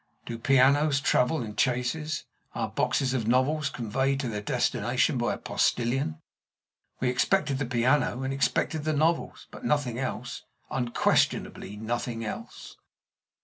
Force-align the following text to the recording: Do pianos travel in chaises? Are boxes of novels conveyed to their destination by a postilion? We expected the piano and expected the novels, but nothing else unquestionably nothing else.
Do 0.25 0.39
pianos 0.39 0.99
travel 0.99 1.43
in 1.43 1.55
chaises? 1.55 2.25
Are 2.55 2.67
boxes 2.69 3.13
of 3.13 3.27
novels 3.27 3.69
conveyed 3.69 4.19
to 4.21 4.29
their 4.29 4.41
destination 4.41 5.15
by 5.19 5.35
a 5.35 5.37
postilion? 5.37 6.17
We 6.99 7.09
expected 7.09 7.59
the 7.59 7.67
piano 7.67 8.23
and 8.23 8.33
expected 8.33 8.83
the 8.83 8.93
novels, 8.93 9.45
but 9.51 9.63
nothing 9.63 9.99
else 9.99 10.41
unquestionably 10.71 11.77
nothing 11.77 12.25
else. 12.25 12.77